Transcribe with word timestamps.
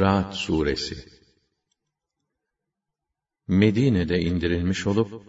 Ra'd 0.00 0.32
suresi 0.32 0.96
Medine'de 3.48 4.20
indirilmiş 4.20 4.86
olup 4.86 5.22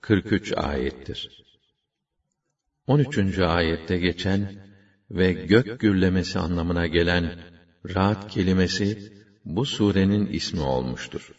43 0.00 0.52
ayettir. 0.56 1.44
13. 2.86 3.38
ayette 3.38 3.98
geçen 3.98 4.52
ve 5.10 5.32
gök 5.32 5.80
gürlemesi 5.80 6.38
anlamına 6.38 6.86
gelen 6.86 7.38
Ra'd 7.94 8.28
kelimesi 8.28 9.12
bu 9.44 9.66
surenin 9.66 10.26
ismi 10.26 10.60
olmuştur. 10.60 11.32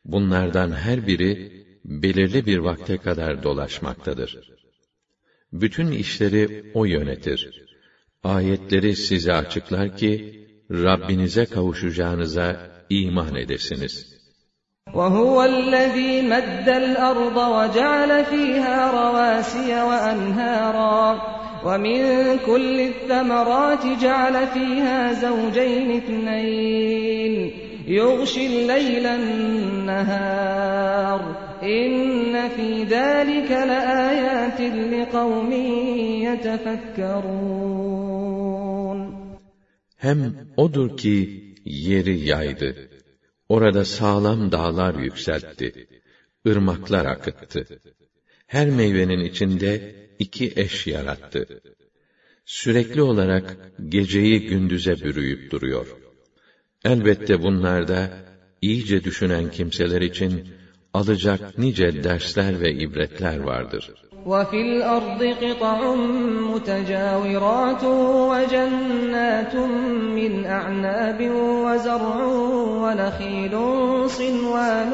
Bunlardan 0.05 0.71
her 0.71 1.07
biri 1.07 1.57
belirli 1.85 2.45
bir 2.45 2.57
vakte 2.57 2.97
kadar 2.97 3.43
dolaşmaktadır. 3.43 4.31
Bütün 5.53 5.91
işleri 5.91 6.71
O 6.73 6.85
yönetir. 6.85 7.67
Ayetleri 8.23 8.95
size 8.95 9.33
açıklar 9.33 9.95
ki, 9.95 10.11
Rabbinize 10.71 11.45
kavuşacağınıza 11.45 12.47
iman 12.89 13.35
edesiniz. 13.35 14.17
وَهُوَ 14.93 15.37
الَّذ۪ي 15.53 16.11
مَدَّ 16.33 16.67
الْأَرْضَ 16.83 17.37
وَجَعَلَ 17.55 18.11
ف۪يهَا 18.31 18.77
رَوَاسِيَ 18.99 19.69
وَأَنْهَارًا 19.89 21.05
وَمِنْ 21.65 21.99
كُلِّ 22.49 22.77
الثَّمَرَاتِ 22.91 23.83
جَعَلَ 24.05 24.35
ف۪يهَا 24.53 24.99
زَوْجَيْنِ 25.23 25.89
اثْنَيْنِ 26.01 27.33
يُغْشِي 27.87 28.43
اللَّيْلَ 28.51 29.05
النَّهَارِ 29.19 30.37
İnne 31.62 32.50
fî 32.56 32.86
zâlike 32.86 33.62
leâyâtin 33.70 34.92
liqavmin 34.92 35.70
yetefekkerûn. 36.26 38.02
Hem 39.96 40.20
odur 40.56 40.96
ki 40.96 41.16
yeri 41.64 42.20
yaydı. 42.20 42.88
Orada 43.48 43.84
sağlam 43.84 44.52
dağlar 44.52 44.94
yükseltti. 44.94 45.86
ırmaklar 46.46 47.04
akıttı. 47.04 47.66
Her 48.46 48.70
meyvenin 48.70 49.24
içinde 49.24 49.94
iki 50.18 50.52
eş 50.56 50.86
yarattı. 50.86 51.62
Sürekli 52.44 53.02
olarak 53.02 53.72
geceyi 53.88 54.40
gündüze 54.40 54.94
bürüyüp 54.96 55.50
duruyor. 55.50 55.86
Elbette 56.84 57.42
bunlarda 57.42 58.10
iyice 58.62 59.04
düşünen 59.04 59.50
kimseler 59.50 60.00
için 60.00 60.48
alacak 60.93 61.57
nice 61.57 62.03
dersler 62.03 62.61
ve 62.61 62.71
ibretler 62.73 63.39
vardır. 63.39 63.93
وَفِي 64.25 64.59
الْأَرْضِ 64.67 65.21
قِطَعٌ 65.41 65.79
مُتَجَاوِرَاتٌ 66.51 67.83
وَجَنَّاتٌ 68.31 69.53
مِّنْ 70.17 70.33
أَعْنَابٍ 70.57 71.19
وَزَرْعٌ 71.65 72.17
وَنَخِيلٌ 72.83 73.53
صِنْوَانٌ 74.19 74.91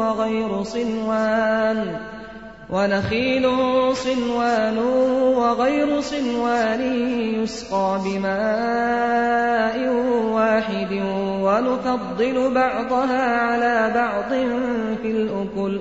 وَغَيْرُ 0.00 0.62
صِنْوَانٍ 0.74 1.78
ونخيل 2.70 3.44
صنوان 3.94 4.78
وغير 5.38 6.00
صنوان 6.00 6.82
يسقى 7.42 8.00
بماء 8.04 9.76
واحد 10.32 10.92
ونفضل 11.44 12.54
بعضها 12.54 13.24
على 13.46 13.92
بعض 13.94 14.30
في 15.02 15.10
الأكل 15.10 15.80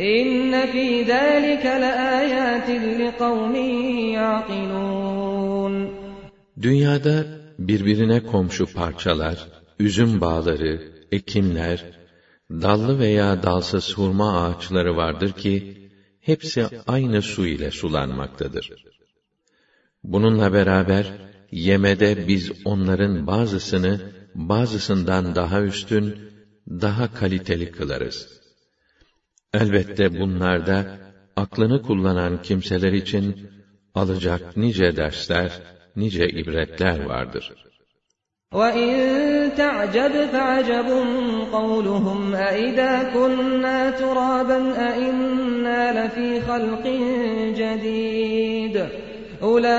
إن 0.00 0.66
في 0.66 1.02
ذلك 1.02 1.64
لآيات 1.64 2.68
لقوم 3.00 3.54
يعقلون 4.14 5.96
Dünyada 6.62 7.26
birbirine 7.58 8.20
komşu 8.20 8.74
parçalar, 8.74 9.46
üzüm 9.78 10.20
bağları, 10.20 10.80
ekinler, 11.12 11.84
dallı 12.50 12.98
veya 12.98 13.42
dalsız 13.42 13.98
hurma 13.98 14.42
ağaçları 14.42 14.96
vardır 14.96 15.32
ki, 15.32 15.79
hepsi 16.21 16.67
aynı 16.87 17.21
su 17.21 17.47
ile 17.47 17.71
sulanmaktadır. 17.71 18.71
Bununla 20.03 20.53
beraber, 20.53 21.13
yemede 21.51 22.27
biz 22.27 22.51
onların 22.65 23.27
bazısını, 23.27 24.01
bazısından 24.35 25.35
daha 25.35 25.61
üstün, 25.61 26.15
daha 26.69 27.13
kaliteli 27.13 27.71
kılarız. 27.71 28.41
Elbette 29.53 30.19
bunlarda, 30.19 30.85
aklını 31.35 31.81
kullanan 31.81 32.37
kimseler 32.37 32.93
için, 32.93 33.35
alacak 33.95 34.57
nice 34.57 34.95
dersler, 34.95 35.61
nice 35.95 36.29
ibretler 36.29 36.99
vardır.'' 36.99 37.70
وَإِن 38.55 38.91
تَعْجَبْ 39.57 40.11
فَعَجَبٌ 40.33 40.87
قَوْلُهُمْ 41.53 42.35
أَإِذَا 42.35 43.03
كُنَّا 43.13 43.89
تُرَابًا 43.91 44.73
أَإِنَّا 44.77 46.05
لَفِي 46.05 46.41
خَلْقٍ 46.41 46.83
جَدِيدٍ 47.55 48.85
أُولَٰئِكَ 49.43 49.73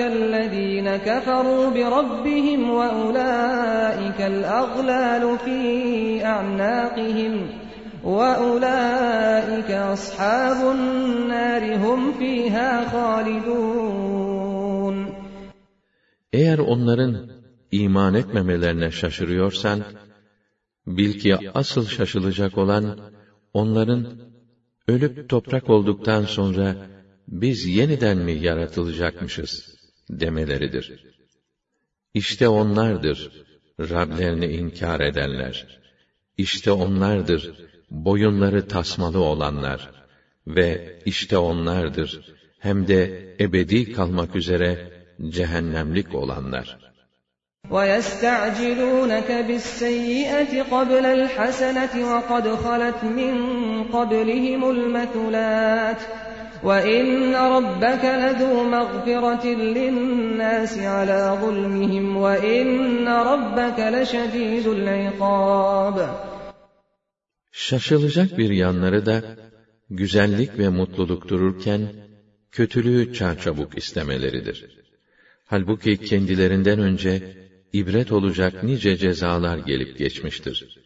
الَّذِينَ 0.00 0.96
كَفَرُوا 0.96 1.70
بِرَبِّهِمْ 1.70 2.70
وَأُولَٰئِكَ 2.70 4.20
الْأَغْلَالُ 4.20 5.38
فِي 5.38 6.24
أَعْنَاقِهِمْ 6.24 7.46
وَأُولَٰئِكَ 8.04 9.70
أَصْحَابُ 9.70 10.70
النَّارِ 10.74 11.76
هُمْ 11.76 12.12
فِيهَا 12.12 12.84
خَالِدُونَ 12.92 14.25
Eğer 16.32 16.58
onların 16.58 17.30
iman 17.70 18.14
etmemelerine 18.14 18.90
şaşırıyorsan, 18.90 19.84
bil 20.86 21.18
ki 21.18 21.50
asıl 21.54 21.86
şaşılacak 21.86 22.58
olan, 22.58 23.00
onların 23.52 24.18
ölüp 24.88 25.28
toprak 25.28 25.70
olduktan 25.70 26.24
sonra, 26.24 26.76
biz 27.28 27.66
yeniden 27.66 28.18
mi 28.18 28.32
yaratılacakmışız 28.32 29.76
demeleridir. 30.10 31.04
İşte 32.14 32.48
onlardır, 32.48 33.46
Rablerini 33.80 34.46
inkar 34.46 35.00
edenler. 35.00 35.80
İşte 36.36 36.72
onlardır, 36.72 37.52
boyunları 37.90 38.68
tasmalı 38.68 39.18
olanlar 39.20 39.90
ve 40.46 40.98
işte 41.04 41.38
onlardır, 41.38 42.34
hem 42.58 42.88
de 42.88 43.34
ebedi 43.40 43.92
kalmak 43.92 44.36
üzere 44.36 44.95
cehennemlik 45.35 46.15
olanlar. 46.15 46.91
وَيَسْتَعْجِلُونَكَ 47.75 49.29
بِالسَّيِّئَةِ 49.47 50.53
قَبْلَ 50.73 51.05
الْحَسَنَةِ 51.17 51.93
وَقَدْ 52.11 52.45
خَلَتْ 52.65 52.99
مِنْ 53.19 53.33
قَبْلِهِمُ 53.95 54.61
الْمَثُلَاتُ 54.75 56.01
وَإِنَّ 56.67 57.35
رَبَّكَ 57.55 58.03
لَذُو 58.23 58.53
مَغْفِرَةٍ 58.75 59.45
لِلنَّاسِ 59.77 60.73
عَلَى 60.95 61.21
ظُلْمِهِمْ 61.43 62.05
وَإِنَّ 62.25 63.07
رَبَّكَ 63.31 63.79
لَشَدِيدُ 63.95 64.65
الْعِقَابِ 64.77 65.97
Şaşılacak 67.51 68.37
bir 68.37 68.49
yanları 68.49 69.05
da, 69.05 69.23
güzellik 69.89 70.59
ve 70.59 70.69
mutluluk 70.69 71.29
dururken, 71.29 71.81
kötülüğü 72.51 73.13
çarçabuk 73.13 73.77
istemeleridir. 73.77 74.81
Halbuki 75.46 76.02
kendilerinden 76.02 76.78
önce, 76.78 77.22
ibret 77.72 78.12
olacak 78.12 78.62
nice 78.62 78.96
cezalar 78.96 79.58
gelip 79.58 79.98
geçmiştir. 79.98 80.78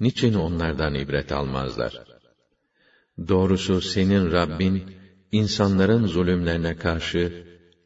Niçin 0.00 0.34
onlardan 0.34 0.94
ibret 0.94 1.32
almazlar? 1.32 2.04
Doğrusu 3.28 3.80
senin 3.80 4.32
Rabbin, 4.32 4.84
insanların 5.32 6.06
zulümlerine 6.06 6.76
karşı, 6.76 7.32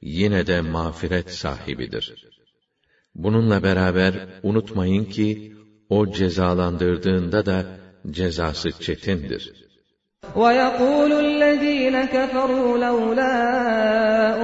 yine 0.03 0.47
de 0.47 0.61
mağfiret 0.61 1.31
sahibidir. 1.33 2.15
Bununla 3.15 3.63
beraber 3.63 4.15
unutmayın 4.43 5.05
ki, 5.05 5.53
o 5.89 6.13
cezalandırdığında 6.13 7.47
da, 7.47 7.67
cezası 8.11 8.71
çetindir. 8.81 9.62
وَيَقُولُ 10.36 11.12
الَّذ۪ينَ 11.12 12.06
كَفَرُوا 12.06 12.78
لَوْلَا 12.78 13.34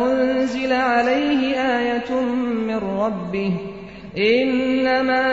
أُنْزِلَ 0.05 0.71
عَلَيْهِ 0.71 1.41
آيَةٌ 1.77 2.09
مِّن 2.69 2.81
رَّبِّهِ 3.03 3.53
اِنَّمَا 4.17 5.25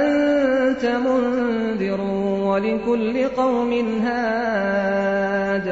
أَنْتَ 0.00 0.84
مُنْذِرٌ 1.06 2.00
وَلِكُلِّ 2.48 3.16
قَوْمٍ 3.40 3.72
هَادٍ 4.06 5.66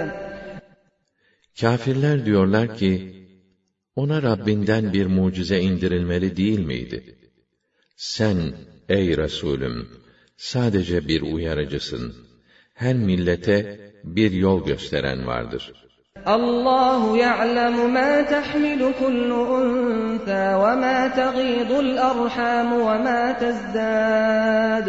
Kafirler 1.61 2.26
diyorlar 2.26 2.76
ki, 2.76 2.93
ona 3.96 4.22
Rabbinden 4.22 4.93
bir 4.93 5.06
mucize 5.06 5.61
indirilmeli 5.61 6.37
değil 6.37 6.58
miydi? 6.58 7.16
Sen, 7.96 8.37
ey 8.88 9.16
Resulüm, 9.16 9.88
sadece 10.37 11.08
bir 11.08 11.22
uyarıcısın. 11.22 12.27
Her 12.79 12.95
millete 12.95 13.79
bir 14.03 14.31
yol 14.31 14.65
gösteren 14.65 15.27
vardır. 15.27 15.73
Allahu 16.25 17.17
ya'lemu 17.17 17.87
ma 17.87 18.25
tahmilu 18.25 18.93
kullu 18.99 19.35
unsa 19.35 20.41
ve 20.61 20.75
ma 20.83 21.13
taghidul 21.15 21.97
arham 21.97 22.71
ve 22.79 22.97
ma 23.05 23.37
tazdad. 23.39 24.87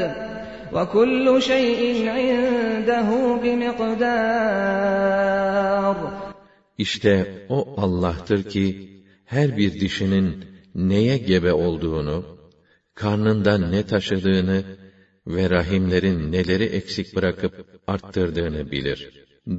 Ve 0.75 0.85
kullu 0.93 1.41
şeyin 1.41 2.07
indehu 2.07 3.43
bimiqdar. 3.43 4.91
İşte 6.79 7.45
o 7.49 7.75
Allah'tır 7.77 8.43
ki 8.43 8.91
her 9.25 9.57
bir 9.57 9.73
dişinin 9.81 10.45
neye 10.75 11.19
gebe 11.19 11.53
olduğunu, 11.53 12.25
karnından 12.95 13.73
ne 13.73 13.87
taşıdığını 13.87 14.63
ve 15.37 15.51
rahimlerin 15.51 16.33
neleri 16.33 16.65
eksik 16.65 17.17
bırakıp 17.17 17.55
arttırdığını 17.87 18.71
bilir. 18.71 19.11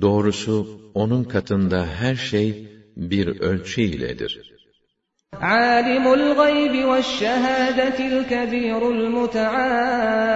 Doğrusu 0.01 0.81
onun 0.94 1.23
katında 1.23 1.85
her 1.85 2.15
şey 2.15 2.68
bir 2.97 3.27
ölçü 3.39 3.81
iledir. 3.81 4.51
Alimul 5.41 6.35
gaybi 6.35 6.88
ve 6.91 7.03
şehadetil 7.03 8.23
kebirul 8.29 9.09
mutaal. 9.09 10.31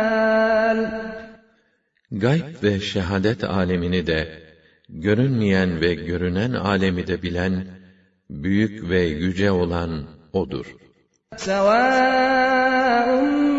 Gayb 2.12 2.64
ve 2.64 2.80
şehadet 2.80 3.44
alemini 3.44 4.08
de, 4.08 4.44
görünmeyen 4.90 5.82
ve 5.82 5.94
görünen 5.94 6.52
alemi 6.52 7.08
de 7.08 7.22
bilen, 7.22 7.68
büyük 8.30 8.90
ve 8.90 9.02
yüce 9.02 9.52
olan 9.52 10.06
O'dur. 10.34 10.76
مَنْ 13.08 13.55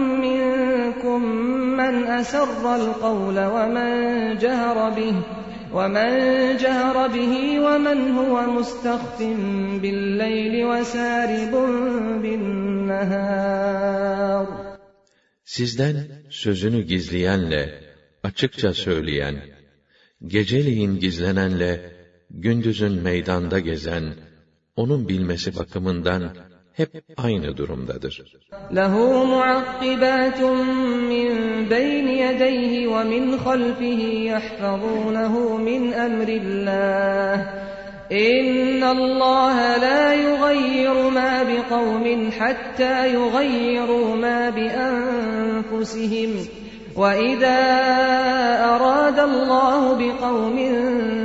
أَسَرَّ 2.20 2.64
الْقَوْلَ 2.82 3.38
وَمَنْ 3.56 3.92
جَهَرَ 4.44 4.78
بِهِ 4.98 5.16
وَمَنْ 5.78 6.10
جَهَرَ 6.64 6.98
بِهِ 7.16 7.34
وَمَنْ 7.66 8.00
هُوَ 8.18 8.36
مُسْتَخْفٍ 8.58 9.18
بِاللَّيْلِ 9.82 10.54
وَسَارِبٌ 10.72 11.54
بِالنَّهَارِ 12.24 13.62
Sizden 15.44 15.98
sözünü 16.30 16.82
gizleyenle, 16.82 17.84
açıkça 18.24 18.74
söyleyen, 18.74 19.36
geceliğin 20.28 21.00
gizlenenle, 21.00 21.92
gündüzün 22.30 22.92
meydanda 22.92 23.60
gezen, 23.60 24.14
onun 24.76 25.10
bilmesi 25.10 25.56
bakımından 25.56 26.24
hep 26.77 27.05
aynı 27.17 27.57
durumdadır. 27.57 28.23
لَهُ 28.73 29.25
مُعَقِّبَاتٌ 29.25 30.41
مِّنْ 31.11 31.31
بَيْنِ 31.71 32.09
يَدَيْهِ 32.09 32.87
وَمِنْ 32.89 33.39
خَلْفِهِ 33.39 34.01
يَحْفَظُونَهُ 34.33 35.57
مِنْ 35.57 35.93
أَمْرِ 35.93 36.29
اللّٰهِ. 36.29 37.45
اِنَّ 38.13 38.83
اللّٰهَ 38.83 39.77
لَا 39.77 40.15
يُغَيِّرُ 40.15 41.11
مَا 41.11 41.43
بِقَوْمٍ 41.43 42.31
حَتَّى 42.31 43.15
يُغَيِّرُوا 43.15 44.17
مَا 44.17 44.51
بِأَنْفُسِهِمْ. 44.51 46.31
وَإِذَا 46.97 47.61
أَرَادَ 48.65 49.19
اللّٰهُ 49.19 49.95
بِقَوْمٍ 49.99 50.59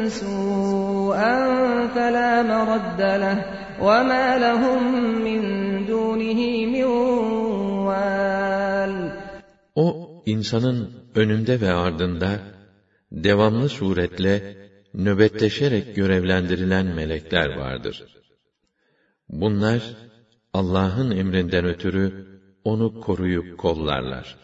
سُوءًا 0.07 1.37
فَلَا 1.87 2.43
مَرَدَّ 2.43 3.01
لَهُ. 3.01 3.70
وَمَا 3.86 4.26
لَهُم 4.44 4.82
مِّن 5.26 5.42
دُونِهِ 5.90 6.40
مِن 6.72 6.86
O, 9.74 10.22
insanın 10.26 10.90
önünde 11.14 11.60
ve 11.60 11.72
ardında, 11.72 12.40
devamlı 13.12 13.68
suretle, 13.68 14.56
nöbetleşerek 14.94 15.96
görevlendirilen 15.96 16.86
melekler 16.86 17.56
vardır. 17.56 18.04
Bunlar, 19.28 19.96
Allah'ın 20.52 21.10
emrinden 21.10 21.64
ötürü, 21.64 22.26
onu 22.64 23.00
koruyup 23.00 23.58
kollarlar. 23.58 24.36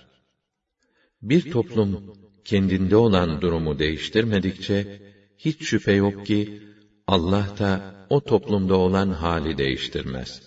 Bir 1.22 1.50
toplum, 1.50 2.14
kendinde 2.44 2.96
olan 2.96 3.40
durumu 3.40 3.78
değiştirmedikçe, 3.78 5.00
hiç 5.38 5.62
şüphe 5.62 5.92
yok 5.92 6.26
ki, 6.26 6.62
Allah 7.06 7.46
da 7.58 7.94
o 8.10 8.20
toplumda 8.20 8.76
olan 8.76 9.10
hali 9.10 9.58
değiştirmez. 9.58 10.42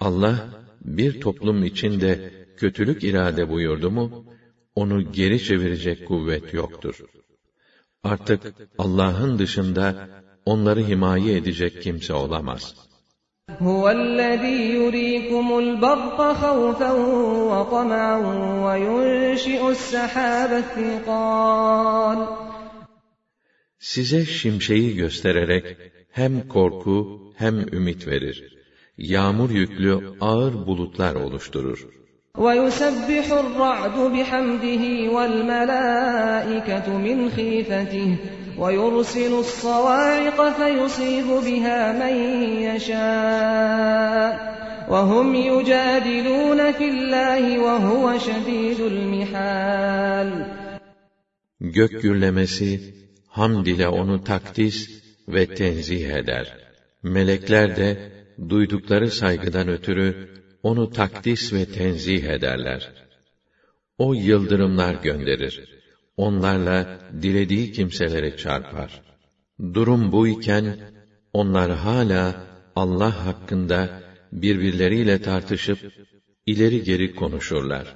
Allah 0.00 0.48
bir 0.80 1.20
toplum 1.20 1.64
içinde 1.64 2.32
kötülük 2.56 3.04
irade 3.04 3.50
buyurdu 3.50 3.90
mu 3.90 4.24
onu 4.74 5.12
geri 5.12 5.44
çevirecek 5.44 6.08
kuvvet 6.08 6.54
yoktur. 6.54 7.04
Artık 8.04 8.54
Allah'ın 8.78 9.38
dışında 9.38 10.08
onları 10.44 10.80
himaye 10.80 11.36
edecek 11.36 11.82
kimse 11.82 12.12
olamaz. 12.14 12.74
هُوَ 13.60 13.84
الَّذ۪ي 14.00 14.56
يُر۪يكُمُ 14.78 15.46
الْبَرْقَ 15.64 16.18
خَوْفًا 16.42 16.92
وَطَمَعًا 17.50 18.16
وَيُنْشِئُ 18.64 19.62
السَّحَابَ 19.74 20.50
الثِّقَالِ 20.64 22.18
Size 23.80 24.24
şimşeği 24.24 24.96
göstererek 24.96 25.76
hem 26.10 26.48
korku 26.48 26.96
hem 27.36 27.54
ümit 27.72 28.06
verir. 28.06 28.56
Yağmur 28.98 29.50
yüklü 29.50 30.00
ağır 30.20 30.66
bulutlar 30.66 31.14
oluşturur. 31.14 31.88
وَيُسَبِّحُ 32.44 33.26
الرَّعْدُ 33.44 33.96
بِحَمْدِهِ 34.14 34.82
وَالْمَلَائِكَةُ 35.14 36.86
مِنْ 37.06 37.18
خِيفَتِهِ 37.36 38.10
وَيُرْسِلُ 38.62 39.32
الصَّوَاعِقَ 39.44 40.38
فَيُصِيبُ 40.58 41.28
بِهَا 41.46 41.80
مَنْ 42.02 42.14
يَشَاءُ 42.68 44.30
وَهُمْ 44.92 45.28
يُجَادِلُونَ 45.34 46.60
فِي 46.78 46.86
اللّٰهِ 46.94 47.44
وَهُوَ 47.66 48.04
شَد۪يدُ 48.26 48.80
الْمِحَالِ 48.92 50.30
Gök 51.60 52.02
gürlemesi, 52.02 52.70
hamd 53.37 53.65
ile 53.65 53.87
onu 53.87 54.23
takdis 54.23 54.77
ve 55.27 55.43
tenzih 55.59 56.05
eder. 56.19 56.45
Melekler 57.03 57.75
de 57.75 58.11
duydukları 58.49 59.11
saygıdan 59.11 59.67
ötürü 59.67 60.07
onu 60.63 60.91
takdis 60.91 61.53
ve 61.53 61.65
tenzih 61.65 62.23
ederler. 62.23 62.81
O 63.97 64.13
yıldırımlar 64.13 64.95
gönderir. 64.95 65.53
Onlarla 66.17 66.99
dilediği 67.21 67.71
kimseleri 67.71 68.37
çarpar. 68.37 69.01
Durum 69.73 70.11
bu 70.11 70.27
iken, 70.27 70.79
onlar 71.33 71.71
hala 71.71 72.47
Allah 72.75 73.25
hakkında 73.25 74.03
birbirleriyle 74.31 75.21
tartışıp 75.21 75.79
ileri 76.45 76.83
geri 76.83 77.15
konuşurlar. 77.15 77.95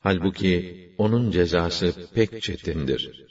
Halbuki 0.00 0.54
onun 0.98 1.30
cezası 1.30 1.94
pek 2.14 2.42
çetindir. 2.42 3.30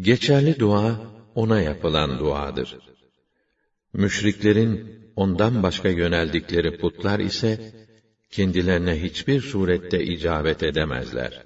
Geçerli 0.00 0.58
dua, 0.58 1.00
ona 1.34 1.60
yapılan 1.60 2.18
duadır. 2.18 2.76
Müşriklerin 3.92 4.80
ondan 5.16 5.62
başka 5.62 5.88
yöneldikleri 5.88 6.76
putlar 6.76 7.18
ise, 7.18 7.60
kendilerine 8.30 9.02
hiçbir 9.02 9.40
surette 9.40 10.04
icabet 10.04 10.62
edemezler. 10.62 11.44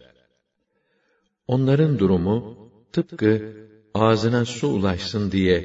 Onların 1.46 1.98
durumu, 1.98 2.44
tıpkı 2.92 3.40
ağzına 3.94 4.44
su 4.44 4.68
ulaşsın 4.68 5.30
diye, 5.30 5.64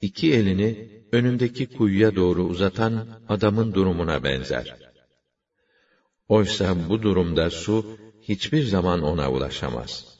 iki 0.00 0.32
elini 0.32 0.76
önündeki 1.12 1.66
kuyuya 1.66 2.16
doğru 2.16 2.44
uzatan 2.44 3.06
adamın 3.28 3.74
durumuna 3.74 4.24
benzer. 4.24 4.74
Oysa 6.28 6.88
bu 6.88 7.02
durumda 7.02 7.50
su 7.50 7.84
hiçbir 8.22 8.62
zaman 8.64 9.02
ona 9.02 9.30
ulaşamaz. 9.32 10.15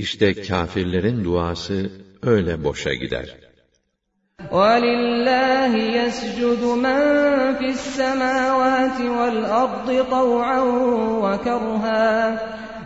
İşte 0.00 0.34
kâfirlerin 0.42 1.24
duası 1.24 1.90
öyle 2.22 2.64
boşa 2.64 2.94
gider. 2.94 3.36
وَلِلَّهِ 4.50 5.72
يَسْجُدُ 5.98 6.62
مَنْ 6.86 7.00
فِي 7.58 7.68
السَّمَاوَاتِ 7.76 8.98
وَالْأَرْضِ 9.18 9.88
طَوْعًا 10.16 10.60
وَكَرْهًا 11.24 12.14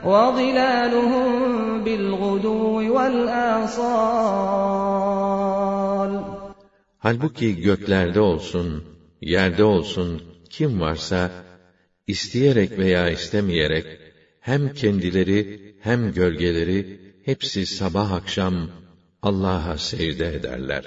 وَظِلَالُهُمْ 0.04 1.30
بِالْغُدُوِّ 1.85 2.76
وَالْآصَالِ 2.97 4.11
Halbuki 6.99 7.61
göklerde 7.62 8.21
olsun, 8.21 8.85
yerde 9.21 9.64
olsun 9.64 10.23
kim 10.50 10.80
varsa 10.80 11.30
isteyerek 12.07 12.78
veya 12.78 13.11
istemeyerek 13.11 13.87
hem 14.40 14.75
kendileri 14.75 15.71
hem 15.80 16.12
gölgeleri 16.12 17.03
hepsi 17.25 17.65
sabah 17.65 18.12
akşam 18.12 18.55
Allah'a 19.22 19.77
secde 19.77 20.27
ederler. 20.38 20.84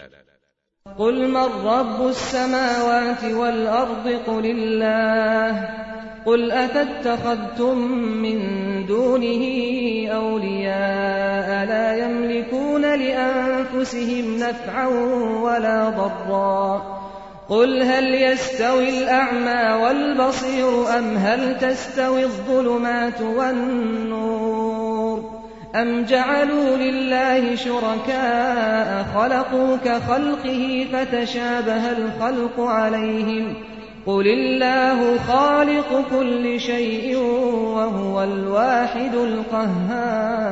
قُلْ 0.99 1.17
مَنْ 1.37 1.51
رَبُّ 1.73 1.99
السَّمَاوَاتِ 2.09 3.23
وَالْأَرْضِ 3.41 4.07
قُلِ 4.29 4.45
اللّٰهِ 4.57 5.53
قُلْ 6.27 6.51
أَفَاتَّخَذْتُمْ 6.65 7.79
مِنْ 8.25 8.39
دُونِهِ 8.87 9.43
أَوْلِيَاءَ 10.21 11.49
لَا 11.73 11.87
يَمْلِكُونَ 12.03 12.85
لِأَنفُسِهِمْ 13.03 14.27
نَفْعًا 14.45 14.87
وَلَا 15.47 15.79
ضَرًّا 16.01 16.65
قُلْ 17.49 17.83
هَلْ 17.83 18.07
يَسْتَوِي 18.15 18.89
الْأَعْمَى 18.99 19.63
وَالْبَصِيرُ 19.83 20.73
أَمْ 20.99 21.07
هَلْ 21.17 21.59
تَسْتَوِي 21.59 22.25
الظُّلُمَاتُ 22.25 23.21
وَالنُّورُ 23.21 24.68
أَمْ 25.76 26.06
جَعَلُوا 26.06 26.78
لِلَّهِ 26.78 27.56
شُرَكَاءَ 27.56 28.90
خَلَقُوا 29.16 29.78
كَخَلْقِهِ 29.78 30.88
فَتَشَابَهَ 30.92 31.84
الْخَلْقُ 31.98 32.58
عَلَيْهِمْ 32.60 33.46
قُلِ 34.06 34.26
اللّٰهُ 34.28 35.00
خَالِقُ 35.18 35.90
كُلِّ 36.14 36.46
شَيْءٍ 36.60 37.18
وَهُوَ 37.78 38.16
الْوَاحِدُ 38.24 39.14
الْقَهَّارُ 39.16 40.44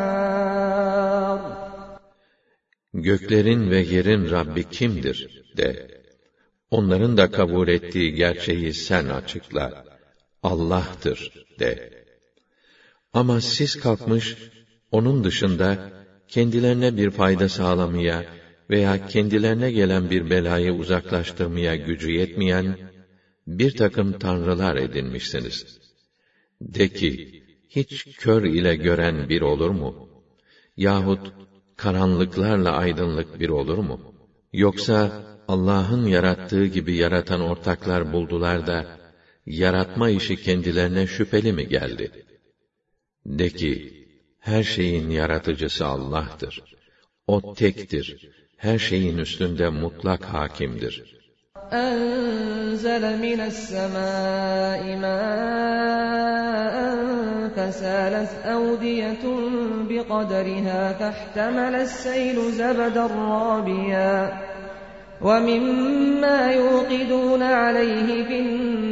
Göklerin 2.94 3.72
ve 3.72 3.80
yerin 3.80 4.32
Rabbi 4.32 4.70
kimdir 4.70 5.44
de. 5.58 6.02
Onların 6.72 7.18
da 7.18 7.32
kabul 7.32 7.68
ettiği 7.68 8.14
gerçeği 8.14 8.74
sen 8.74 9.06
açıkla. 9.06 9.84
Allah'tır 10.44 11.46
de. 11.60 12.04
Ama 13.14 13.42
siz 13.42 13.80
kalkmış, 13.80 14.38
onun 14.91 15.25
dışında 15.25 15.91
kendilerine 16.29 16.97
bir 16.97 17.11
fayda 17.11 17.49
sağlamaya 17.49 18.25
veya 18.71 19.07
kendilerine 19.07 19.71
gelen 19.73 20.11
bir 20.11 20.31
belayı 20.31 20.73
uzaklaştırmaya 20.73 21.77
gücü 21.77 22.11
yetmeyen 22.11 22.79
bir 23.47 23.77
takım 23.77 24.19
tanrılar 24.19 24.77
edinmişsiniz. 24.77 25.79
De 26.61 26.89
ki, 26.89 27.43
hiç 27.69 28.17
kör 28.19 28.45
ile 28.45 28.77
gören 28.77 29.29
bir 29.29 29.41
olur 29.41 29.71
mu? 29.71 30.09
Yahut 30.77 31.33
karanlıklarla 31.77 32.73
aydınlık 32.73 33.41
bir 33.41 33.49
olur 33.49 33.79
mu? 33.79 34.15
Yoksa 34.53 35.23
Allah'ın 35.49 36.07
yarattığı 36.07 36.67
gibi 36.67 36.95
yaratan 36.95 37.41
ortaklar 37.41 38.13
buldular 38.13 38.67
da, 38.67 38.99
yaratma 39.47 40.11
işi 40.11 40.37
kendilerine 40.37 41.07
şüpheli 41.07 41.53
mi 41.53 41.69
geldi? 41.69 42.11
De 43.27 43.51
ki, 43.51 44.06
her 44.46 44.64
şeyin 44.64 45.10
yaratıcısı 45.10 45.86
Allah'tır. 45.86 46.64
O 47.28 47.54
tektir. 47.54 48.30
Her 48.58 48.80
şeyin 48.80 49.18
üstünde 49.18 49.70
mutlak 49.70 50.24
hakimdir. 50.26 51.22
أنزل 51.74 53.04
من 53.26 53.40
السماء 53.52 54.82
ماء 55.06 56.76
فسالت 57.56 58.32
أودية 58.46 59.24
بقدرها 59.90 60.82
فاحتمل 61.00 61.76
السيل 61.76 62.38
زبدا 62.52 63.06
رابيا 63.06 64.14
ومما 65.22 66.52
يوقدون 66.52 67.44
عليه 67.44 68.24
في 68.28 68.40
النار 68.40 68.85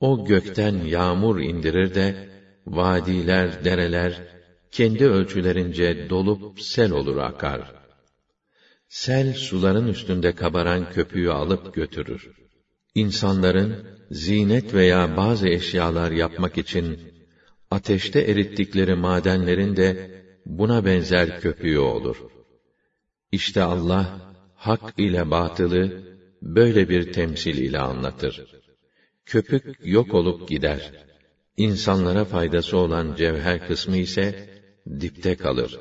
O 0.00 0.24
gökten 0.24 0.84
yağmur 0.84 1.40
indirir 1.40 1.94
de, 1.94 2.28
vadiler, 2.66 3.64
dereler, 3.64 4.22
kendi 4.70 5.06
ölçülerince 5.06 6.10
dolup 6.10 6.60
sel 6.60 6.90
olur 6.90 7.16
akar. 7.16 7.74
Sel 8.88 9.34
suların 9.34 9.88
üstünde 9.88 10.32
kabaran 10.32 10.90
köpüğü 10.90 11.28
alıp 11.28 11.74
götürür. 11.74 12.30
İnsanların 12.94 13.86
zinet 14.10 14.74
veya 14.74 15.16
bazı 15.16 15.48
eşyalar 15.48 16.10
yapmak 16.10 16.58
için 16.58 17.00
ateşte 17.70 18.20
erittikleri 18.20 18.94
madenlerin 18.94 19.76
de 19.76 20.10
buna 20.46 20.84
benzer 20.84 21.40
köpüğü 21.40 21.78
olur. 21.78 22.16
İşte 23.32 23.62
Allah 23.62 24.34
hak 24.54 24.94
ile 24.98 25.30
batılı 25.30 26.02
böyle 26.42 26.88
bir 26.88 27.12
temsil 27.12 27.58
ile 27.58 27.78
anlatır 27.78 28.46
Köpük 29.25 29.65
yok 29.83 30.13
olup 30.13 30.49
gider. 30.49 30.91
İnsanlara 31.57 32.25
faydası 32.25 32.77
olan 32.77 33.15
cevher 33.15 33.67
kısmı 33.67 33.97
ise 33.97 34.49
dipte 35.01 35.35
kalır. 35.35 35.79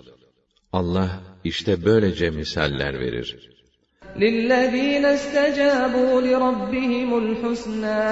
Allah 0.72 1.10
işte 1.44 1.84
böylece 1.84 2.30
misaller 2.30 3.00
verir. 3.00 3.50
للذين 4.16 5.04
استجابوا 5.04 6.20
لربهم 6.20 7.10
الحسنى 7.24 8.06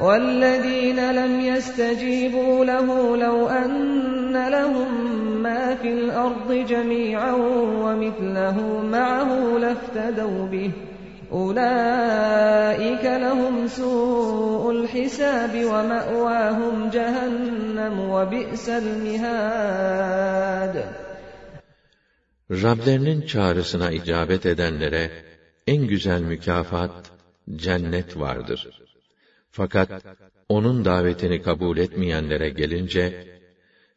والذين 0.00 1.12
لم 1.12 1.40
يستجيبوا 1.40 2.64
له 2.64 3.16
لو 3.16 3.48
أن 3.48 4.48
لهم 4.48 4.90
ما 5.42 5.74
في 5.74 5.88
الأرض 5.88 6.52
جميعا 6.52 7.32
ومثله 7.84 8.82
معه 8.96 9.58
لافتدوا 9.58 10.46
به 10.46 10.70
أولئك 11.32 13.04
لهم 13.04 13.66
سوء 13.68 14.70
الحساب 14.70 15.64
ومأواهم 15.64 16.90
جهنم 16.90 17.94
وبئس 18.14 18.68
المهاد 18.68 20.22
Rablerinin 22.50 23.20
çağrısına 23.26 23.90
icabet 23.90 24.46
edenlere 24.46 25.10
en 25.66 25.86
güzel 25.86 26.20
mükafat 26.20 27.10
cennet 27.56 28.18
vardır. 28.18 28.68
Fakat 29.50 29.90
onun 30.48 30.84
davetini 30.84 31.42
kabul 31.42 31.78
etmeyenlere 31.78 32.50
gelince 32.50 33.26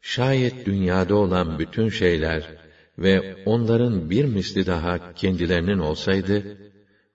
şayet 0.02 0.66
dünyada 0.66 1.14
olan 1.14 1.58
bütün 1.58 1.88
şeyler 1.88 2.42
ve 2.98 3.36
onların 3.46 4.10
bir 4.10 4.24
misli 4.24 4.66
daha 4.66 5.14
kendilerinin 5.14 5.78
olsaydı 5.78 6.56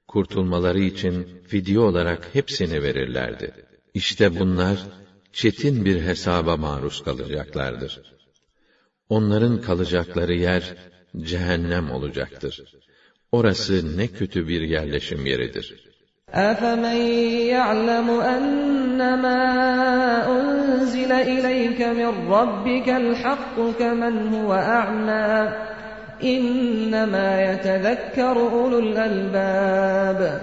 kurtulmaları 0.07 0.79
için 0.79 1.27
fidye 1.47 1.79
olarak 1.79 2.29
hepsini 2.33 2.83
verirlerdi. 2.83 3.51
İşte 3.93 4.39
bunlar 4.39 4.77
çetin 5.33 5.85
bir 5.85 6.01
hesaba 6.01 6.57
maruz 6.57 7.03
kalacaklardır. 7.03 8.01
Onların 9.09 9.61
kalacakları 9.61 10.33
yer 10.33 10.75
cehennem 11.17 11.91
olacaktır. 11.91 12.63
Orası 13.31 13.97
ne 13.97 14.07
kötü 14.07 14.47
bir 14.47 14.61
yerleşim 14.61 15.25
yeridir. 15.25 15.91
أَفَمَن 16.33 16.99
يَعْلَمُ 17.55 18.07
أَنَّمَا 18.35 19.39
أُنزِلَ 20.37 21.11
إِلَيْكَ 21.35 21.79
مِن 21.99 22.11
رَّبِّكَ 22.35 22.87
الْحَقُّ 23.03 23.55
كَمَنْ 23.79 24.15
هُوَ 24.33 24.51
أَعْمَىٰ 24.79 25.71
إِنَّمَا 26.23 27.29
يَتَذَكَّرُ 27.47 28.35
أُولُو 28.57 28.79
الْأَلْبَابِ 28.79 30.39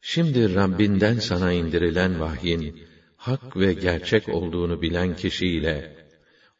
Şimdi 0.00 0.54
Rabbinden 0.54 1.18
sana 1.18 1.52
indirilen 1.52 2.20
vahyin 2.20 2.74
hak 3.16 3.56
ve 3.56 3.72
gerçek 3.72 4.28
olduğunu 4.28 4.82
bilen 4.82 5.16
kişiyle 5.16 5.96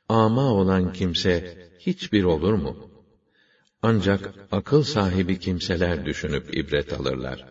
ama 0.09 0.53
olan 0.53 0.93
kimse 0.93 1.59
hiçbir 1.79 2.25
olur 2.25 2.53
mu? 2.53 2.91
Ancak 3.83 4.35
akıl 4.53 4.83
sahibi 4.83 5.38
kimseler 5.38 6.05
düşünüp 6.05 6.57
ibret 6.57 6.93
alırlar. 6.93 7.45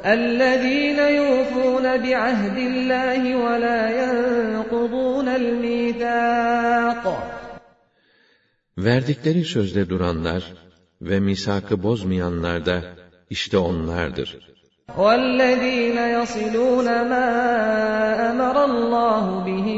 الَّذ۪ينَ 0.00 0.98
يُوفُونَ 1.20 1.86
بِعَهْدِ 2.04 2.56
اللّٰهِ 2.70 3.22
وَلَا 3.44 3.80
يَنْقُضُونَ 4.00 5.28
الْمِيثَاقَ 5.42 7.25
Verdikleri 8.78 9.44
sözde 9.44 9.88
duranlar 9.88 10.52
ve 11.02 11.20
misakı 11.20 11.82
bozmayanlar 11.82 12.66
da 12.66 12.82
işte 13.30 13.58
onlardır. 13.58 14.38
وَالَّذ۪ينَ 14.96 15.98
يَصِلُونَ 16.18 16.88
مَا 17.12 17.28
أَمَرَ 18.30 18.56
اللّٰهُ 18.70 19.24
بِهِ 19.46 19.68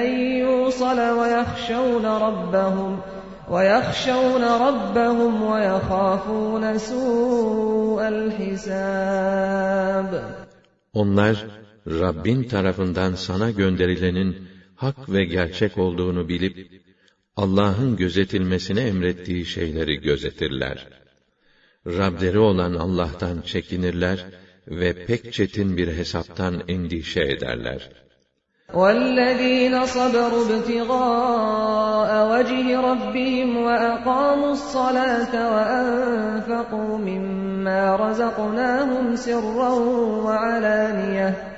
أَنْ 0.00 0.08
يُوصَلَ 0.44 0.98
وَيَخْشَوْنَ 1.20 2.06
رَبَّهُمْ 2.26 2.92
وَيَخْشَوْنَ 3.54 4.44
رَبَّهُمْ 4.66 5.32
وَيَخَافُونَ 5.52 6.64
سُوءَ 6.78 7.98
الْحِسَابِ 8.16 10.10
Onlar 10.92 11.46
Rabbin 11.86 12.42
tarafından 12.42 13.14
sana 13.14 13.50
gönderilenin 13.50 14.36
hak 14.76 15.08
ve 15.08 15.24
gerçek 15.24 15.78
olduğunu 15.78 16.28
bilip 16.28 16.86
Allah'ın 17.36 17.96
gözetilmesini 17.96 18.80
emrettiği 18.80 19.46
şeyleri 19.46 20.00
gözetirler. 20.00 20.86
Rableri 21.86 22.38
olan 22.38 22.74
Allah'tan 22.74 23.40
çekinirler 23.40 24.26
ve 24.68 25.06
pek 25.06 25.32
çetin 25.32 25.76
bir 25.76 25.88
hesaptan 25.88 26.62
endişe 26.68 27.20
ederler. 27.20 27.90
وَالَّذ۪ينَ 28.72 29.74
صَبَرُوا 29.96 30.44
ابْتِغَاءَ 30.50 32.10
وَجْهِ 32.32 32.66
رَبِّهِمْ 32.88 33.50
وَأَقَامُوا 33.66 34.52
الصَّلَاةَ 34.58 35.34
وَأَنفَقُوا 35.54 36.92
مِمَّا 37.08 37.82
رَزَقْنَاهُمْ 38.04 39.16
سِرًّا 39.16 39.72
وَعَلَانِيَةً 40.26 41.49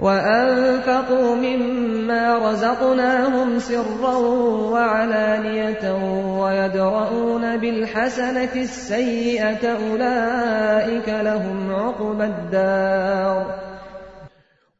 وَأَنفَقُوا 0.00 1.34
مِمَّا 1.46 2.24
رَزَقْنَاهُمْ 2.46 3.58
سِرًّا 3.58 4.16
وَعَلَانِيَةً 4.74 5.84
وَيَدْرَءُونَ 6.42 7.44
بِالْحَسَنَةِ 7.62 8.54
السَّيِّئَةَ 8.66 9.64
أُولَٰئِكَ 9.84 11.08
لَهُمْ 11.28 11.58
عُقْبَى 11.70 12.26
الدَّارِ 12.34 13.44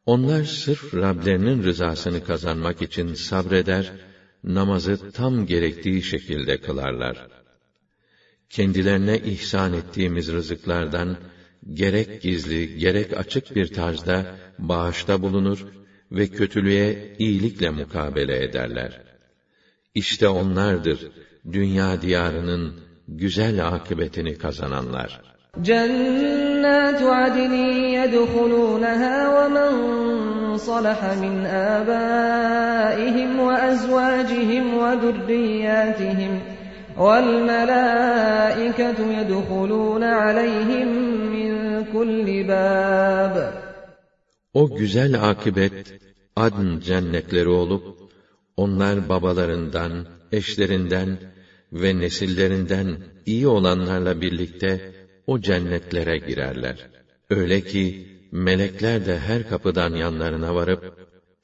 Onlar 0.06 0.44
sırf 0.44 0.94
Rablerinin 0.94 1.62
rızasını 1.62 2.24
kazanmak 2.24 2.82
için 2.82 3.14
sabreder, 3.14 3.92
namazı 4.44 5.10
tam 5.10 5.46
gerektiği 5.46 6.02
şekilde 6.02 6.60
kılarlar. 6.60 7.26
Kendilerine 8.50 9.18
ihsan 9.18 9.72
ettiğimiz 9.72 10.32
rızıklardan, 10.32 11.16
gerek 11.72 12.22
gizli, 12.22 12.78
gerek 12.78 13.16
açık 13.16 13.56
bir 13.56 13.72
tarzda 13.72 14.24
bağışta 14.58 15.22
bulunur 15.22 15.66
ve 16.12 16.26
kötülüğe 16.26 17.16
iyilikle 17.18 17.70
mukabele 17.70 18.44
ederler. 18.44 19.00
İşte 19.94 20.28
onlardır, 20.28 20.98
dünya 21.52 22.02
diyarının 22.02 22.74
güzel 23.08 23.66
akıbetini 23.66 24.38
kazananlar. 24.38 25.34
جنات 25.70 27.02
عدن 27.02 27.54
يدخلونها 27.98 29.16
ومن 29.36 29.72
صلح 30.56 30.98
من 31.24 31.46
آبائهم 31.46 33.40
وأزواجهم 33.40 34.74
وذرياتهم 34.74 36.32
والملائكة 36.98 38.98
يدخلون 39.18 40.04
عليهم 40.04 40.88
kulli 41.99 42.39
bab. 42.51 43.35
O 44.53 44.63
güzel 44.79 45.13
akibet 45.29 45.77
adn 46.45 46.69
cennetleri 46.87 47.49
olup 47.61 47.85
onlar 48.63 49.09
babalarından, 49.09 49.93
eşlerinden 50.31 51.09
ve 51.81 51.99
nesillerinden 51.99 52.87
iyi 53.25 53.47
olanlarla 53.47 54.21
birlikte 54.21 54.71
o 55.27 55.39
cennetlere 55.39 56.17
girerler. 56.17 56.77
Öyle 57.29 57.61
ki 57.61 57.85
melekler 58.31 59.05
de 59.05 59.19
her 59.27 59.49
kapıdan 59.49 59.93
yanlarına 60.03 60.55
varıp 60.55 60.83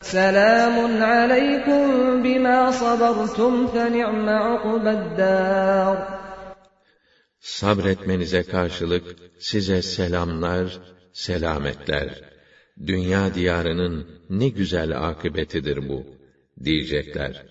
Selamun 0.02 1.02
aleykum 1.02 2.24
bima 2.24 2.72
sabartum 2.72 3.56
fe 3.72 3.86
ni'me 3.91 4.38
ukbeddar. 4.54 6.25
Sabretmenize 7.45 8.43
karşılık 8.43 9.16
size 9.38 9.83
selamlar, 9.83 10.81
selametler. 11.12 12.09
Dünya 12.87 13.35
diyarının 13.35 14.07
ne 14.31 14.49
güzel 14.49 15.09
akıbetidir 15.09 15.88
bu 15.88 16.07
diyecekler. 16.64 17.45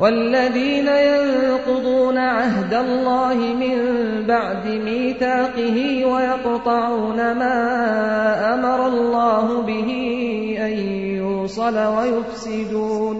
وَالَّذ۪ينَ 0.00 0.88
يَنْقُضُونَ 1.10 2.18
عَهْدَ 2.18 2.72
اللّٰهِ 2.84 3.38
مِنْ 3.62 3.76
بَعْدِ 4.32 4.64
مِيثَاقِهِ 4.88 5.76
وَيَقْطَعُونَ 6.12 7.20
مَا 7.42 7.58
أَمَرَ 8.54 8.80
اللّٰهُ 8.92 9.46
بِهِ 9.68 9.90
أَنْ 10.66 10.74
يُوصَلَ 11.20 11.76
وَيُفْسِدُونَ 11.96 13.16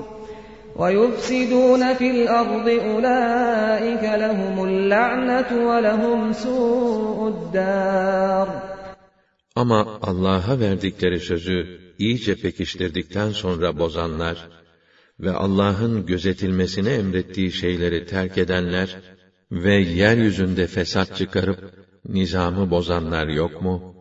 وَيُفْسِدُونَ 0.80 1.82
فِي 1.98 2.08
الْأَرْضِ 2.16 2.66
أُولَٰئِكَ 2.90 4.04
لَهُمُ 4.24 4.56
اللَّعْنَةُ 4.68 5.50
وَلَهُمْ 5.68 6.20
سُوءُ 6.44 7.18
الدَّارِ 7.34 8.48
Ama 9.56 9.98
Allah'a 10.02 10.60
verdikleri 10.60 11.20
sözü 11.20 11.80
iyice 11.98 12.34
pekiştirdikten 12.34 13.30
sonra 13.30 13.78
bozanlar, 13.78 14.48
ve 15.20 15.30
Allah'ın 15.30 16.06
gözetilmesini 16.06 16.88
emrettiği 16.88 17.52
şeyleri 17.52 18.06
terk 18.06 18.38
edenler 18.38 18.96
ve 19.52 19.74
yeryüzünde 19.74 20.66
fesat 20.66 21.16
çıkarıp 21.16 21.74
nizamı 22.04 22.70
bozanlar 22.70 23.26
yok 23.28 23.62
mu? 23.62 23.94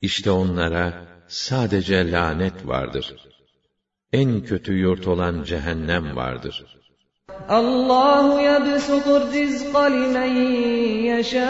İşte 0.00 0.30
onlara 0.30 1.06
sadece 1.28 2.12
lanet 2.12 2.66
vardır. 2.66 3.14
En 4.12 4.40
kötü 4.40 4.72
yurt 4.72 5.06
olan 5.06 5.42
cehennem 5.42 6.16
vardır. 6.16 6.64
Allahu 7.48 8.40
yebsutur 8.40 9.32
rizqa 9.32 9.84
limen 9.84 10.34
yeşâ'u 11.10 11.46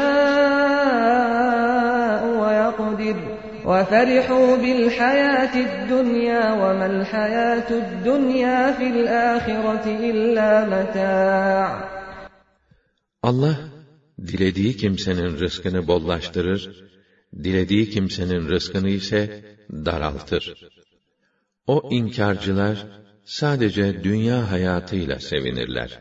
ve 2.43 2.53
yakdir 2.55 3.17
وَفَرِحُوا 3.71 4.49
بِالْحَيَاةِ 4.65 5.55
الدُّنْيَا 5.69 6.43
وَمَا 6.61 6.87
الْحَيَاةُ 6.95 7.69
الدُّنْيَا 7.83 8.61
فِي 8.77 8.87
الْآخِرَةِ 8.95 9.87
إِلَّا 10.11 10.51
مَتَاعٌ 10.73 11.71
Allah, 13.23 13.57
dilediği 14.27 14.77
kimsenin 14.77 15.39
rızkını 15.39 15.87
bollaştırır, 15.87 16.85
dilediği 17.45 17.91
kimsenin 17.91 18.49
rızkını 18.49 18.91
ise 18.91 19.45
daraltır. 19.71 20.55
O 21.67 21.89
inkarcılar, 21.91 22.87
sadece 23.25 24.05
dünya 24.05 24.51
hayatıyla 24.51 25.19
sevinirler. 25.19 25.99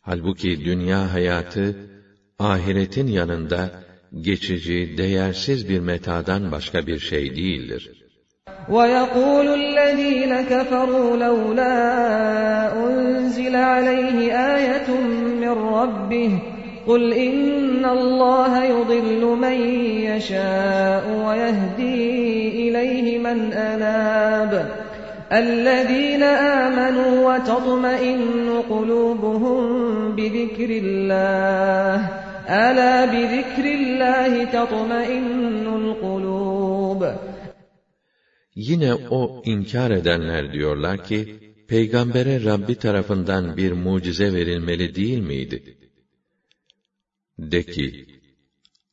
Halbuki 0.00 0.64
dünya 0.64 1.12
hayatı, 1.12 1.76
ahiretin 2.38 3.06
yanında, 3.06 3.70
geçici, 4.20 4.94
değersiz 4.98 5.68
bir 5.68 5.80
metadan 5.80 6.52
başka 6.52 6.86
bir 6.86 6.98
şey 6.98 7.36
değildir. 7.36 7.90
وَيَقُولُ 8.68 9.46
الَّذ۪ينَ 9.62 10.32
كَفَرُوا 10.50 11.10
لَوْلَا 11.24 11.76
أُنْزِلَ 12.84 13.54
عَلَيْهِ 13.72 14.18
آيَةٌ 14.56 14.88
مِّن 15.42 15.54
رَّبِّهِ 15.78 16.47
قُلْ 16.88 17.12
إِنَّ 17.12 17.84
اللّٰهَ 17.84 18.52
يُضِلُّ 18.64 19.22
مَن 19.44 19.58
يَشَاءُ 20.10 21.04
وَيَهْدِي 21.26 21.98
إِلَيْهِ 22.68 23.18
مَنْ 23.18 23.52
أَنَابَ 23.52 24.52
الَّذ۪ينَ 25.32 26.22
آمَنُوا 26.22 27.12
وَتَطْمَئِنُّ 27.28 28.48
قُلُوبُهُم 28.70 29.60
بِذِكْرِ 30.16 30.70
اللّٰهِ 30.84 31.98
أَلَا 32.48 32.94
بِذِكْرِ 33.14 33.64
اللّٰهِ 33.78 34.32
تَطْمَئِنُّ 34.56 35.66
الْقُلُوبُ 35.80 37.02
Yine 38.56 38.94
o 39.10 39.42
inkar 39.44 39.90
edenler 39.90 40.52
diyorlar 40.52 41.04
ki, 41.04 41.36
peygambere 41.68 42.44
Rabbi 42.44 42.74
tarafından 42.74 43.56
bir 43.56 43.72
mucize 43.72 44.32
verilmeli 44.32 44.94
değil 44.94 45.18
miydi? 45.18 45.62
De 47.39 47.63
ki, 47.63 48.05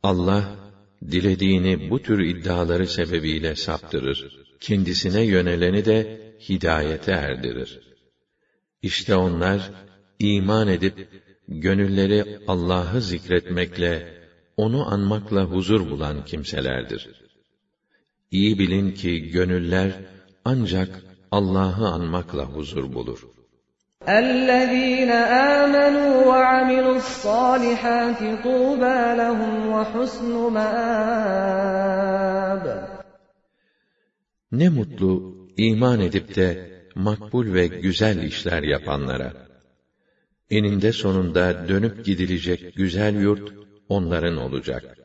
Allah, 0.03 0.57
dilediğini 1.11 1.91
bu 1.91 2.03
tür 2.03 2.19
iddiaları 2.19 2.87
sebebiyle 2.87 3.55
saptırır, 3.55 4.47
kendisine 4.61 5.23
yöneleni 5.23 5.85
de 5.85 6.21
hidayete 6.49 7.13
erdirir. 7.13 7.81
İşte 8.83 9.17
onlar, 9.17 9.71
iman 10.19 10.69
edip, 10.69 11.09
gönülleri 11.49 12.39
Allah'ı 12.49 13.01
zikretmekle, 13.01 14.23
onu 14.57 14.93
anmakla 14.93 15.45
huzur 15.45 15.91
bulan 15.91 16.25
kimselerdir. 16.25 17.09
İyi 18.31 18.59
bilin 18.59 18.91
ki 18.93 19.19
gönüller 19.31 19.93
ancak 20.45 21.05
Allah'ı 21.31 21.87
anmakla 21.89 22.45
huzur 22.45 22.95
bulur. 22.95 23.36
اَلَّذ۪ينَ 24.08 25.12
آمَنُوا 25.60 26.26
وَعَمِلُوا 26.26 26.96
الصَّالِحَاتِ 26.96 28.22
طُوبَى 28.44 29.00
لَهُمْ 29.22 29.54
وَحُسْنُ 29.74 30.32
مَآبٍ 30.58 31.82
Ne 34.52 34.70
mutlu 34.70 35.36
iman 35.58 36.00
edip 36.00 36.36
de 36.36 36.70
makbul 36.96 37.54
ve 37.54 37.68
güzel 37.68 38.24
işler 38.24 38.64
yapanlara. 38.64 39.34
Eninde 40.50 40.92
sonunda 40.92 41.68
dönüp 41.68 42.06
gidilecek 42.06 42.76
güzel 42.76 43.16
yurt 43.16 43.54
onların 43.90 44.38
olacak.'' 44.38 45.05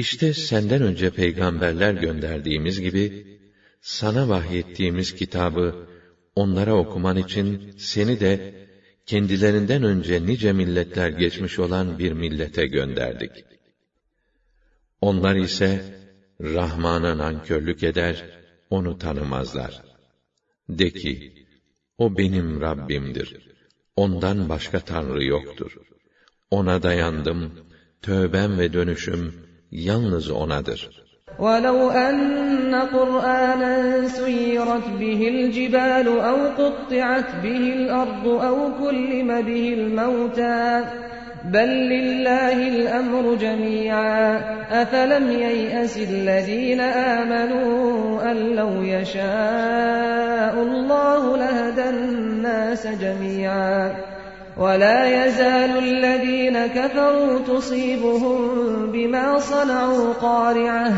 İşte 0.00 0.34
senden 0.34 0.82
önce 0.82 1.10
peygamberler 1.10 1.94
gönderdiğimiz 1.94 2.80
gibi, 2.80 3.12
sana 3.80 4.28
vahyettiğimiz 4.28 5.12
kitabı 5.12 5.74
onlara 6.34 6.74
okuman 6.76 7.16
için 7.16 7.60
seni 7.76 8.20
de 8.20 8.40
kendilerinden 9.06 9.82
önce 9.82 10.26
nice 10.26 10.52
milletler 10.52 11.10
geçmiş 11.10 11.58
olan 11.58 11.98
bir 11.98 12.12
millete 12.12 12.66
gönderdik. 12.66 13.44
Onlar 15.00 15.36
ise 15.36 15.80
Rahman'a 16.40 17.18
nankörlük 17.18 17.82
eder, 17.82 18.24
onu 18.70 18.98
tanımazlar. 18.98 19.82
De 20.68 20.90
ki, 20.90 21.32
o 21.98 22.18
benim 22.18 22.60
Rabbimdir. 22.60 23.28
Ondan 23.96 24.48
başka 24.48 24.80
Tanrı 24.80 25.24
yoktur. 25.24 25.72
Ona 26.50 26.82
dayandım, 26.82 27.52
tövbem 28.02 28.58
ve 28.58 28.72
dönüşüm, 28.72 29.49
yalnız 29.72 30.30
O'nadır. 30.30 30.90
وَلَوْ 31.38 31.90
أَنَّ 32.08 32.74
قُرْآنًا 32.74 34.08
سُيِّرَتْ 34.08 34.86
بِهِ 35.00 35.20
الْجِبَالُ 35.28 36.06
أَوْ 36.08 36.38
قُطِّعَتْ 36.58 37.30
بِهِ 37.42 37.64
الْأَرْضُ 37.78 38.26
أَوْ 38.28 38.56
كُلِّمَ 38.82 39.42
بِهِ 39.42 39.74
الْمَوْتَى 39.78 40.84
بَل 41.44 41.68
لِّلَّهِ 41.68 42.68
الْأَمْرُ 42.68 43.34
جَمِيعًا 43.34 44.40
أَفَلَمْ 44.82 45.30
يَيْأَسِ 45.30 45.96
الَّذِينَ 45.96 46.80
آمَنُوا 46.80 48.30
أَن 48.30 48.36
لَّوْ 48.36 48.82
يَشَاءُ 48.82 50.54
اللَّهُ 50.62 51.36
لَهَدَى 51.36 51.88
النَّاسَ 51.88 52.86
جَمِيعًا 52.86 53.94
وَلَا 54.57 55.25
يَزَالُ 55.25 55.71
الَّذ۪ينَ 55.77 56.67
كَفَرُوا 56.67 57.39
تُصِيبُهُم 57.39 58.39
بِمَا 58.91 59.39
صَنَعُوا 59.39 60.13
قَارِعَةٌ 60.13 60.93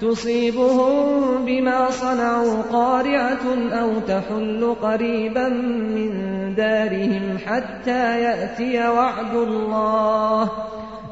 تُصِيبُهُم 0.00 1.44
بِمَا 1.44 1.90
صَنَعُوا 1.90 2.62
قَارِعَةٌ 2.62 3.44
أَوْ 3.82 4.00
تَحُلُّ 4.00 4.74
قَرِيبًا 4.82 5.48
مِّن 5.96 6.10
دَارِهِمْ 6.54 7.38
حَتَّىٰ 7.38 8.22
يَأْتِيَ 8.22 8.76
وَعْدُ 8.88 9.34
اللّٰهِ 9.34 10.44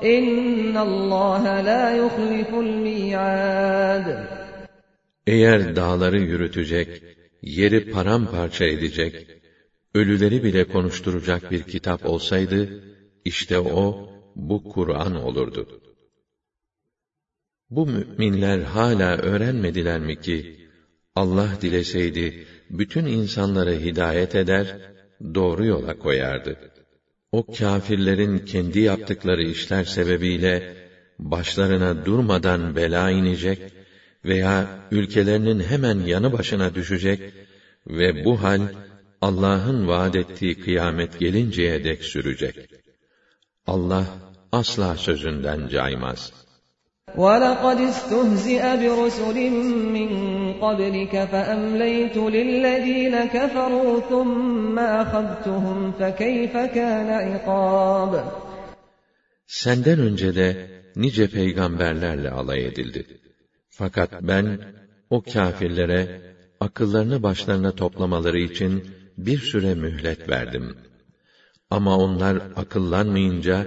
اِنَّ 0.05 0.77
اللّٰهَ 0.77 1.61
لَا 1.61 1.85
يُخْلِفُ 1.97 2.51
الْمِيعَادِ 2.55 4.07
Eğer 5.27 5.77
dağları 5.77 6.19
yürütecek, 6.19 7.03
yeri 7.43 7.91
paramparça 7.91 8.65
edecek, 8.65 9.15
ölüleri 9.94 10.44
bile 10.44 10.64
konuşturacak 10.68 11.52
bir 11.52 11.64
kitap 11.64 12.06
olsaydı, 12.06 12.84
işte 13.26 13.60
o, 13.60 14.10
bu 14.36 14.64
Kur'an 14.64 15.16
olurdu. 15.16 15.82
Bu 17.70 17.88
müminler 17.88 18.60
hala 18.60 19.18
öğrenmediler 19.18 20.00
mi 20.00 20.22
ki, 20.22 20.58
Allah 21.16 21.50
dileseydi, 21.62 22.46
bütün 22.70 23.06
insanları 23.06 23.72
hidayet 23.72 24.36
eder, 24.36 24.78
doğru 25.36 25.66
yola 25.66 26.00
koyardı. 26.00 26.58
O 27.32 27.46
kâfirlerin 27.46 28.40
kendi 28.40 28.80
yaptıkları 28.80 29.44
işler 29.44 29.84
sebebiyle, 29.84 30.76
başlarına 31.20 32.06
durmadan 32.06 32.76
bela 32.76 33.10
inecek 33.10 33.60
veya 34.26 34.80
ülkelerinin 34.92 35.60
hemen 35.60 36.00
yanı 36.00 36.34
başına 36.34 36.76
düşecek 36.76 37.34
ve 37.88 38.26
bu 38.26 38.44
hal, 38.44 38.62
Allah'ın 39.23 39.89
vaad 39.89 40.15
ettiği 40.15 40.61
kıyamet 40.61 41.19
gelinceye 41.19 41.85
dek 41.85 42.05
sürecek. 42.05 42.57
Allah 43.67 44.05
asla 44.53 44.97
sözünden 44.97 45.69
caymaz. 45.69 46.33
وَلَقَدْ 47.17 47.79
اسْتُهْزِئَ 47.91 48.63
بِرُسُلٍ 48.83 49.39
مِّن 49.97 50.11
قَبْلِكَ 50.65 51.15
فَأَمْلَيْتُ 51.33 52.17
لِلَّذ۪ينَ 52.37 53.15
كَفَرُوا 53.35 54.01
ثُمَّ 54.11 54.79
أَخَذْتُهُمْ 54.79 55.93
فَكَيْفَ 56.01 56.55
كَانَ 56.77 57.09
عِقَابِ 57.27 58.13
Senden 59.47 59.99
önce 59.99 60.35
de 60.35 60.71
nice 60.97 61.27
peygamberlerle 61.31 62.31
alay 62.31 62.67
edildi. 62.67 63.07
Fakat 63.69 64.23
ben 64.23 64.59
o 65.11 65.23
kâfirlere 65.23 66.21
akıllarını 66.61 67.23
başlarına 67.23 67.73
toplamaları 67.73 68.39
için 68.39 68.85
bir 69.18 69.38
süre 69.38 69.76
mühlet 69.76 70.30
verdim. 70.30 70.78
Ama 71.70 71.98
onlar 71.98 72.36
akıllanmayınca, 72.56 73.66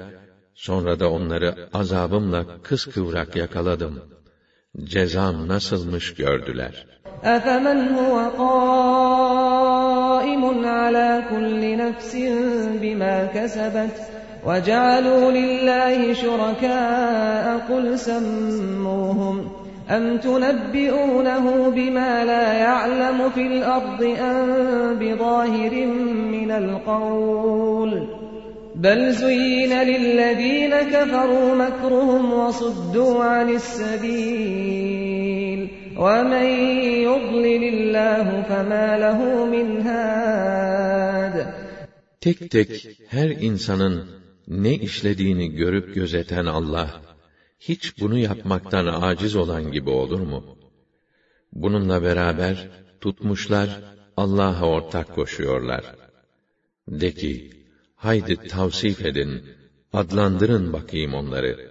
sonra 0.54 1.00
da 1.00 1.11
onları 1.11 1.68
azabımla 1.72 2.62
kıskıvrak 2.62 3.37
yakaladım. 3.37 4.02
Cezam 4.85 5.48
nasılmış 5.48 6.14
gördüler. 6.14 6.87
أَفَمَنْ 7.22 7.78
هُوَ 7.96 8.14
قَائِمٌ 8.42 9.46
عَلَى 10.64 11.11
كُلِّ 11.30 11.62
نَفْسٍ 11.82 12.12
بِمَا 12.82 13.16
كَسَبَتْ 13.37 13.96
وَجَعَلُوا 14.46 15.24
لِلَّهِ 15.38 15.98
شُرَكَاءَ 16.22 17.46
قُلْ 17.68 17.85
سَمُّوهُمْ 17.98 19.65
أَمْ 19.89 20.17
تُنَبِّئُونَهُ 20.17 21.69
بِمَا 21.69 22.25
لَا 22.25 22.53
يَعْلَمُ 22.53 23.29
فِي 23.29 23.41
الْأَرْضِ 23.41 24.03
أَمْ 24.03 24.45
بِظَاهِرٍ 24.99 25.86
مِّنَ 26.36 26.51
الْقَوْلِ 26.51 27.91
بَلْ 28.75 29.12
زُيِّنَ 29.12 29.73
لِلَّذِينَ 29.91 30.73
كَفَرُوا 30.93 31.55
مَكْرُهُمْ 31.55 32.34
وَصُدُّوا 32.34 33.23
عَنِ 33.23 33.49
السَّبِيلِ 33.62 34.81
وَمَن 35.97 36.45
يُضْلِلِ 37.10 37.63
اللَّهُ 37.73 38.25
فَمَا 38.49 38.88
لَهُ 39.03 39.19
مِنْ 39.45 39.67
هَادٍ 39.88 41.36
Tek 42.21 42.51
tek 42.51 42.69
her 43.07 43.29
insanın 43.29 44.10
ne 44.47 44.73
işlediğini 44.73 45.51
görüp 45.51 45.95
gözeten 45.95 46.45
Allah, 46.45 46.89
hiç 47.58 48.00
bunu 48.00 48.18
yapmaktan 48.18 48.86
aciz 48.86 49.36
olan 49.36 49.72
gibi 49.72 49.90
olur 49.90 50.20
mu? 50.20 50.56
Bununla 51.52 52.02
beraber 52.02 52.70
tutmuşlar 53.00 53.68
Allah'a 54.16 54.66
ortak 54.68 55.14
koşuyorlar. 55.14 55.96
De 56.88 57.14
ki, 57.14 57.50
haydi 57.94 58.36
tavsif 58.48 59.06
edin, 59.06 59.44
adlandırın 59.92 60.72
bakayım 60.72 61.14
onları. 61.14 61.70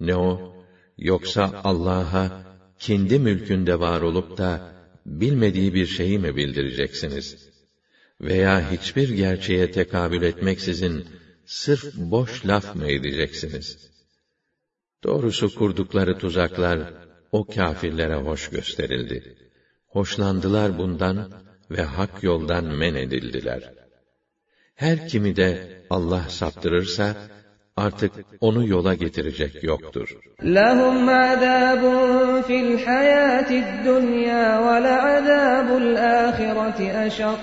Ne 0.00 0.16
o? 0.16 0.54
Yoksa 0.98 1.60
Allah'a 1.64 2.42
kendi 2.78 3.18
mülkünde 3.18 3.80
var 3.80 4.00
olup 4.00 4.38
da 4.38 4.72
bilmediği 5.06 5.74
bir 5.74 5.86
şeyi 5.86 6.18
mi 6.18 6.36
bildireceksiniz? 6.36 7.48
Veya 8.20 8.70
hiçbir 8.72 9.08
gerçeğe 9.08 9.70
tekabül 9.70 10.22
etmeksizin 10.22 11.06
sırf 11.46 11.94
boş 11.94 12.46
laf 12.46 12.76
mı 12.76 12.86
edeceksiniz? 12.86 13.90
Doğrusu 15.04 15.54
kurdukları 15.54 16.18
tuzaklar 16.18 16.78
o 17.32 17.44
kâfirlere 17.44 18.14
hoş 18.14 18.50
gösterildi. 18.50 19.36
Hoşlandılar 19.88 20.78
bundan 20.78 21.30
ve 21.70 21.82
hak 21.82 22.22
yoldan 22.22 22.64
men 22.64 22.94
edildiler. 22.94 23.72
Her 24.74 25.08
kimi 25.08 25.36
de 25.36 25.80
Allah 25.90 26.22
saptırırsa 26.28 27.14
artık 27.76 28.12
onu 28.40 28.66
yola 28.66 28.94
getirecek 28.94 29.64
yoktur. 29.64 30.16
Lahum 30.42 31.08
azabun 31.08 32.42
fil 32.42 32.84
hayatid 32.84 33.64
dunya 33.86 34.60
ve 34.60 34.82
la 34.82 35.02
azabul 35.16 35.96
ahireti 35.96 37.06
eşak 37.06 37.40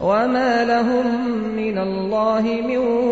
ve 0.00 0.26
ma 0.26 0.68
lahum 0.68 1.06
min 1.54 1.76
Allahi 1.76 2.62
min. 2.62 3.06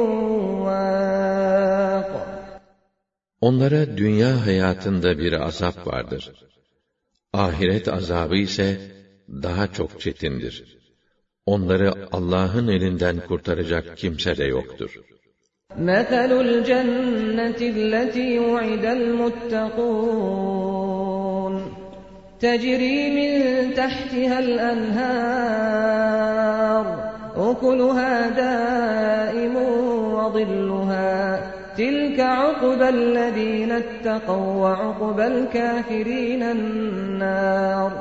Onlara 3.43 3.97
dünya 3.97 4.45
hayatında 4.45 5.17
bir 5.17 5.33
azap 5.47 5.87
vardır. 5.87 6.31
Ahiret 7.33 7.87
azabı 7.87 8.35
ise 8.35 8.77
daha 9.29 9.73
çok 9.73 10.01
çetindir. 10.01 10.77
Onları 11.45 11.93
Allah'ın 12.11 12.67
elinden 12.67 13.19
kurtaracak 13.27 13.97
kimse 13.97 14.37
de 14.37 14.43
yoktur. 14.43 14.91
مَثَلُ 15.77 16.31
الْجَنَّةِ 16.47 17.59
الَّتِي 17.75 18.29
وُعِدَ 18.49 18.85
الْمُتَّقُونَ 18.99 20.49
تَجْرِي 22.45 22.99
مِنْ 23.17 23.31
تَحْتِهَا 23.79 24.37
الْأَنْهَارُ 24.45 25.59
أُكُلُهَا 27.49 28.13
دَائِمٌ 28.43 29.55
وَظِلُّهَا 30.15 31.52
تِلْكَ 31.81 32.19
عُقْبَى 32.19 32.87
الَّذِينَ 32.97 33.71
اتَّقَوْا 33.83 34.51
وَعُقْبَى 34.63 35.25
الْكَافِرِينَ 35.33 36.41
النَّارُ 36.55 37.91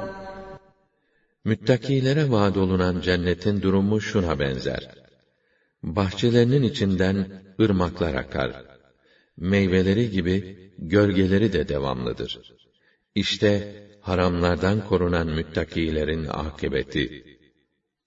Müttakilere 1.45 2.31
vaad 2.31 2.57
olunan 2.57 3.01
cennetin 3.01 3.63
durumu 3.63 4.01
şuna 4.01 4.39
benzer. 4.39 4.83
Bahçelerinin 5.83 6.63
içinden 6.63 7.17
ırmaklar 7.61 8.15
akar. 8.15 8.53
Meyveleri 9.37 10.11
gibi 10.11 10.37
gölgeleri 10.79 11.53
de 11.53 11.69
devamlıdır. 11.69 12.33
İşte 13.15 13.75
haramlardan 14.01 14.85
korunan 14.89 15.27
müttakilerin 15.27 16.25
akıbeti. 16.25 17.25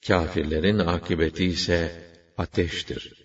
Kafirlerin 0.07 0.79
akıbeti 0.79 1.45
ise 1.45 1.91
ateştir. 2.37 3.24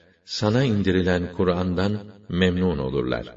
sana 0.25 0.63
indirilen 0.63 1.33
Kur'an'dan 1.33 1.93
memnun 2.29 2.77
olurlar. 2.77 3.35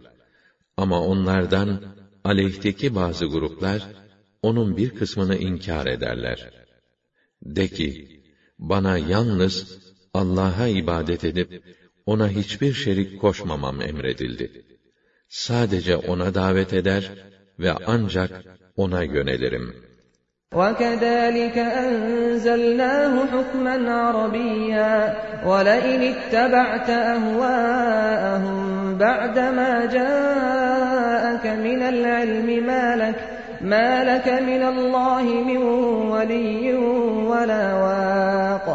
Ama 0.76 1.00
onlardan 1.00 1.82
aleyhteki 2.24 2.94
bazı 2.94 3.26
gruplar, 3.26 3.88
onun 4.42 4.76
bir 4.76 4.90
kısmını 4.90 5.36
inkar 5.36 5.86
ederler. 5.86 6.50
De 7.42 7.68
ki, 7.68 8.20
bana 8.58 8.98
yalnız 8.98 9.78
Allah'a 10.14 10.66
ibadet 10.66 11.24
edip, 11.24 11.62
ona 12.06 12.28
hiçbir 12.28 12.72
şerik 12.72 13.20
koşmamam 13.20 13.80
emredildi. 13.80 14.64
Sadece 15.28 15.96
ona 15.96 16.34
davet 16.34 16.72
eder 16.72 17.10
ve 17.58 17.72
ancak 17.72 18.44
ona 18.76 19.02
yönelirim. 19.02 19.93
وَكَذَٰلِكَ 20.55 21.57
أَنزَلْنَاهُ 21.57 23.13
حُكْمًا 23.25 23.91
عَرَبِيًّا 23.91 24.93
وَلَئِنِ 25.45 26.01
اتَّبَعْتَ 26.13 26.89
أَهْوَاءَهُم 26.89 28.57
بَعْدَمَا 28.97 29.71
جَاءَكَ 29.85 31.45
مِنَ 31.65 31.81
الْعِلْمِ 31.93 32.65
مَا 32.65 32.85
لَكَ 33.03 33.19
مَا 33.61 33.89
لَكَ 34.09 34.27
مِنَ 34.49 34.61
اللَّهِ 34.73 35.25
مِنْ 35.49 35.61
وَلِيٍّ 36.13 36.73
وَلَا 37.31 37.65
وَاقٍ 37.83 38.67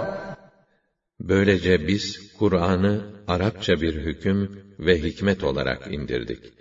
Böylece 1.21 1.89
biz 1.89 2.37
Kur'an'ı 2.39 3.01
Arapça 3.29 3.81
bir 3.81 3.95
hüküm 3.95 4.39
ve 4.79 5.03
hikmet 5.03 5.45
olarak 5.45 5.93
indirdik. 5.95 6.53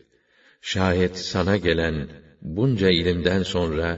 Şayet 0.61 1.17
sana 1.17 1.57
gelen 1.57 2.07
bunca 2.41 2.89
ilimden 2.89 3.43
sonra 3.43 3.97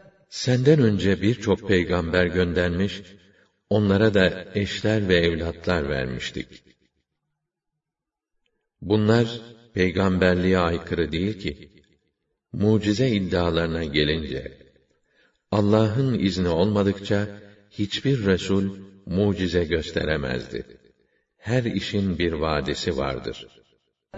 Senden 0.30 0.80
önce 0.80 1.22
birçok 1.22 1.68
peygamber 1.68 2.26
göndermiş, 2.26 3.02
onlara 3.70 4.14
da 4.14 4.44
eşler 4.54 5.08
ve 5.08 5.16
evlatlar 5.16 5.88
vermiştik. 5.88 6.62
Bunlar 8.80 9.40
peygamberliğe 9.74 10.58
aykırı 10.58 11.12
değil 11.12 11.38
ki. 11.38 11.70
Mucize 12.52 13.08
iddialarına 13.08 13.84
gelince 13.84 14.58
Allah'ın 15.50 16.18
izni 16.18 16.48
olmadıkça 16.48 17.26
hiçbir 17.70 18.26
resul 18.26 18.76
mucize 19.06 19.64
gösteremezdi. 19.64 20.66
Her 21.38 21.64
işin 21.64 22.18
bir 22.18 22.32
vadesi 22.32 22.96
vardır. 22.96 23.46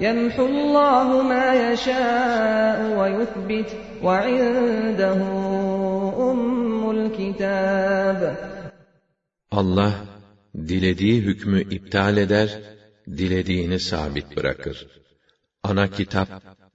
يَمْحُ 0.00 0.34
اللّٰهُ 0.50 1.08
مَا 1.32 1.46
يَشَاءُ 1.66 2.78
وَيُثْبِتُ 2.98 3.70
وَعِندَهُ 4.02 5.20
أُمُّ 5.20 5.38
الكتاب 5.38 5.61
Allah 9.50 9.92
dilediği 10.54 11.22
hükmü 11.22 11.60
iptal 11.60 12.16
eder, 12.16 12.58
dilediğini 13.06 13.80
sabit 13.80 14.36
bırakır. 14.36 14.86
Ana 15.62 15.90
kitap 15.90 16.28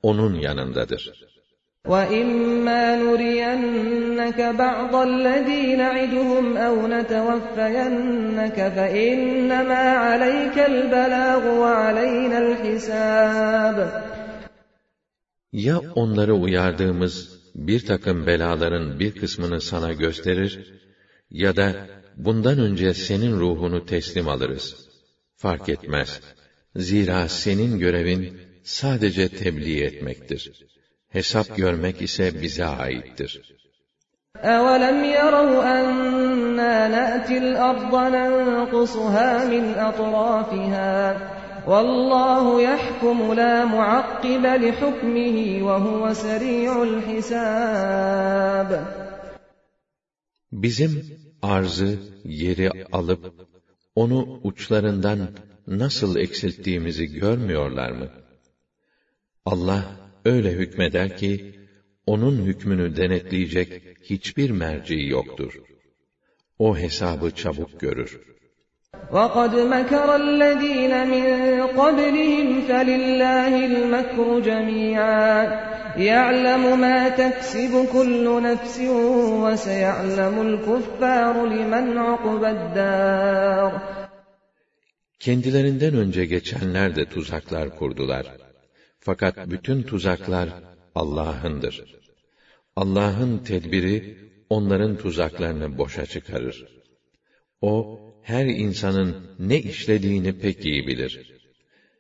onun 0.04 0.34
yanındadır. 0.34 1.04
وَإِمَّا 1.92 2.84
نُرِيَنَّكَ 3.04 4.40
بَعْضَ 4.64 4.94
الَّذ۪ي 5.10 5.64
نَعِدُهُمْ 5.84 6.46
اَوْ 6.68 6.76
نَتَوَفَّيَنَّكَ 6.94 8.58
فَاِنَّمَا 8.76 9.84
عَلَيْكَ 10.06 10.58
الْبَلَاغُ 10.74 11.44
وَعَلَيْنَا 11.64 12.38
الْحِسَابُ 12.46 13.78
Ya 15.54 15.80
onları 15.96 16.34
uyardığımız 16.34 17.37
bir 17.56 17.86
takım 17.86 18.28
belaların 18.28 19.00
bir 19.00 19.12
kısmını 19.16 19.62
sana 19.62 19.94
gösterir 19.94 20.82
ya 21.30 21.56
da 21.56 21.88
bundan 22.18 22.60
önce 22.60 22.94
senin 22.94 23.40
ruhunu 23.40 23.86
teslim 23.86 24.28
alırız. 24.28 24.90
Fark 25.36 25.70
etmez. 25.70 26.22
Zira 26.76 27.30
senin 27.30 27.80
görevin 27.80 28.38
sadece 28.64 29.30
tebliğ 29.30 29.84
etmektir. 29.84 30.52
Hesap 31.10 31.58
görmek 31.58 32.02
ise 32.02 32.42
bize 32.42 32.66
aittir. 32.66 33.42
أَوَلَمْ 34.56 34.98
يَرَوْا 35.18 35.60
أَنَّا 35.80 36.76
نَأْتِي 36.98 37.36
الْأَرْضَ 37.44 37.94
نَنقُصُهَا 38.18 39.30
مِنْ 39.54 39.66
أَطْرَافِهَا 39.90 40.94
Vallahu 41.69 42.61
yahkumu 42.71 43.37
la 43.37 43.67
muakkibe 43.67 44.53
li 44.63 44.71
hukmihi 44.81 45.47
ve 45.67 45.77
huve 45.85 46.13
seri'ul 46.25 46.97
hisab. 47.09 48.71
Bizim 50.53 50.93
arzı, 51.43 51.99
yeri 52.25 52.69
alıp, 52.93 53.23
onu 53.95 54.41
uçlarından 54.43 55.21
nasıl 55.67 56.17
eksilttiğimizi 56.17 57.07
görmüyorlar 57.07 57.91
mı? 57.91 58.09
Allah 59.45 59.85
öyle 60.25 60.53
hükmeder 60.53 61.17
ki, 61.17 61.55
onun 62.07 62.37
hükmünü 62.45 62.97
denetleyecek 62.97 63.71
hiçbir 64.03 64.51
merci 64.51 64.99
yoktur. 65.07 65.53
O 66.59 66.77
hesabı 66.77 67.31
çabuk 67.31 67.81
görür.'' 67.81 68.38
وَقَدْ 69.14 69.54
مَكَرَ 69.56 70.16
الَّذ۪ينَ 70.16 70.94
مِنْ 71.14 71.26
قَبْلِهِمْ 71.82 72.48
فَلِلَّهِ 72.70 73.54
الْمَكْرُ 73.72 74.28
جَمِيعًا 74.50 75.32
يَعْلَمُ 76.12 76.64
مَا 76.86 77.00
تَكْسِبُ 77.22 77.74
كُلُّ 77.96 78.26
نَفْسٍ 78.50 78.78
وَسَيَعْلَمُ 79.44 80.36
الْكُفَّارُ 80.48 81.36
لِمَنْ 81.54 81.86
عُقْبَى 82.08 82.50
الدَّارِ 82.58 83.72
Kendilerinden 85.20 85.94
önce 85.96 86.26
geçenler 86.26 86.96
de 86.96 87.06
tuzaklar 87.06 87.76
kurdular. 87.78 88.26
Fakat 89.00 89.50
bütün 89.50 89.84
tuzaklar 89.84 90.50
Allah'ındır. 90.96 91.84
Allah'ın 92.76 93.38
tedbiri 93.38 94.18
onların 94.50 94.98
tuzaklarını 94.98 95.78
boşa 95.78 96.06
çıkarır. 96.06 96.68
O 97.62 98.00
her 98.28 98.46
insanın 98.46 99.16
ne 99.40 99.58
işlediğini 99.60 100.40
pek 100.40 100.66
iyi 100.66 100.88
bilir. 100.88 101.34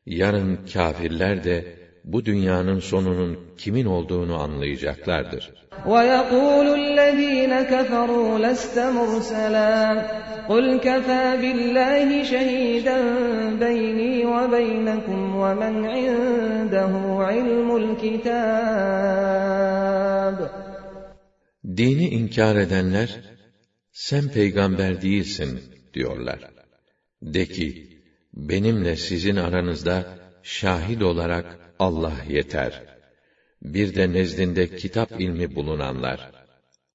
Yarın 0.05 0.59
kâfirler 0.73 1.43
de 1.43 1.83
bu 2.03 2.25
dünyanın 2.25 2.79
sonunun 2.79 3.39
kimin 3.57 3.86
olduğunu 3.86 4.36
anlayacaklardır. 4.36 5.53
وَيَقُولُ 5.86 6.67
الَّذ۪ينَ 6.81 7.53
كَفَرُوا 7.73 8.31
لَسْتَ 8.45 8.77
مُرْسَلًا 8.97 9.73
قُلْ 10.51 10.65
كَفَى 10.88 11.23
بِاللّٰهِ 11.41 12.09
شَهِيدًا 12.31 12.97
بَيْنِي 13.65 14.13
وَبَيْنَكُمْ 14.33 15.21
وَمَنْ 15.41 15.75
عِنْدَهُ 15.95 16.93
عِلْمُ 17.29 17.69
الْكِتَابِ 17.83 19.13
Dini 21.77 22.07
inkar 22.09 22.55
edenler, 22.55 23.09
sen 23.91 24.27
peygamber 24.27 25.01
değilsin 25.01 25.59
diyorlar. 25.98 26.40
De 27.22 27.44
ki, 27.46 27.68
benimle 28.34 28.96
sizin 28.96 29.37
aranızda 29.37 29.96
şahit 30.42 31.02
olarak 31.02 31.46
Allah 31.78 32.16
yeter. 32.28 32.72
Bir 33.62 33.94
de 33.94 34.12
nezdinde 34.12 34.76
kitap 34.76 35.20
ilmi 35.20 35.54
bulunanlar. 35.56 36.38